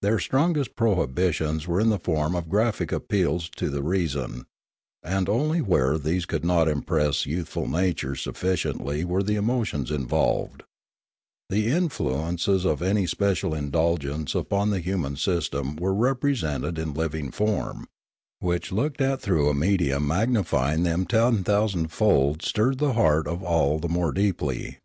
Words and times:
Their 0.00 0.18
strongest 0.18 0.76
prohibitions 0.76 1.66
were 1.68 1.78
in 1.78 1.90
the 1.90 1.98
form 1.98 2.34
of 2.34 2.48
graphic 2.48 2.90
appeals 2.90 3.50
to 3.56 3.68
the 3.68 3.82
reason, 3.82 4.46
and 5.02 5.28
only 5.28 5.60
where 5.60 5.98
these 5.98 6.24
could 6.24 6.42
not 6.42 6.68
impress 6.68 7.26
youth 7.26 7.50
ful 7.50 7.66
natures 7.68 8.22
sufficiently 8.22 9.04
were 9.04 9.22
the 9.22 9.34
emotions 9.34 9.90
involved; 9.90 10.62
the 11.50 11.66
influences 11.66 12.64
of 12.64 12.80
any 12.80 13.06
special 13.06 13.52
indulgence 13.54 14.34
upon 14.34 14.70
the 14.70 14.80
human 14.80 15.16
system 15.16 15.76
were 15.76 15.92
represented 15.94 16.78
in 16.78 16.94
living 16.94 17.30
form, 17.30 17.86
which, 18.40 18.72
looked 18.72 19.02
at 19.02 19.20
through 19.20 19.50
a 19.50 19.54
medium 19.54 20.06
magnifying 20.08 20.82
them 20.82 21.04
ten 21.04 21.44
thousand 21.44 21.88
fold, 21.88 22.40
stirred 22.40 22.78
the 22.78 22.94
heart 22.94 23.26
of 23.28 23.42
all 23.42 23.78
the 23.78 23.86
more 23.90 24.12
deeply. 24.12 24.78